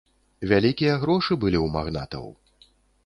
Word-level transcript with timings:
Вялікія 0.51 0.95
грошы 1.03 1.33
былі 1.43 1.59
ў 1.65 1.75
магнатаў. 1.79 2.25